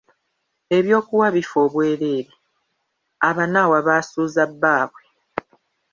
Eby'okuwa 0.77 1.27
bifa 1.35 1.57
obwereere, 1.65 2.35
Abanaawa 3.29 3.77
baasuuza 3.87 4.43
Bbaabwe! 4.51 5.03